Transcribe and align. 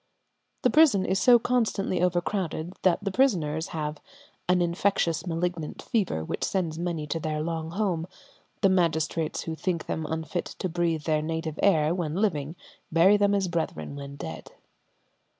The 0.63 0.71
prison 0.71 1.05
is 1.05 1.19
so 1.19 1.37
constantly 1.37 2.01
overcrowded 2.01 2.73
that 2.81 3.03
the 3.03 3.11
prisoners 3.11 3.67
have 3.67 4.01
"an 4.49 4.59
infectious 4.59 5.27
malignant 5.27 5.79
fever 5.83 6.25
which 6.25 6.43
sends 6.43 6.79
many 6.79 7.05
to 7.05 7.19
their 7.19 7.39
long 7.43 7.69
home. 7.69 8.07
The 8.61 8.69
magistrates 8.69 9.41
who 9.43 9.53
think 9.53 9.85
them 9.85 10.07
unfit 10.07 10.55
to 10.57 10.67
breathe 10.67 11.03
their 11.03 11.21
native 11.21 11.59
air 11.61 11.93
when 11.93 12.15
living 12.15 12.55
bury 12.91 13.15
them 13.15 13.35
as 13.35 13.47
brethren 13.47 13.95
when 13.95 14.15
dead." 14.15 14.49